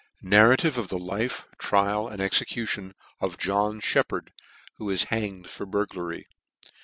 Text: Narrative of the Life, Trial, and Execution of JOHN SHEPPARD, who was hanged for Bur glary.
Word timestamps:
Narrative 0.23 0.79
of 0.79 0.87
the 0.87 0.97
Life, 0.97 1.45
Trial, 1.59 2.07
and 2.07 2.19
Execution 2.23 2.95
of 3.19 3.37
JOHN 3.37 3.81
SHEPPARD, 3.81 4.31
who 4.77 4.85
was 4.85 5.03
hanged 5.13 5.47
for 5.47 5.67
Bur 5.67 5.85
glary. 5.85 6.25